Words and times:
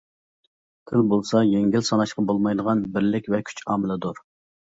تىل 0.91 1.03
بولسا 1.11 1.41
يەڭگىل 1.47 1.83
ساناشقا 1.89 2.25
بولمايدىغان 2.33 2.83
بىرلىك 2.97 3.31
ۋە 3.37 3.43
كۈچ 3.53 3.63
ئامىلىدۇر. 3.69 4.25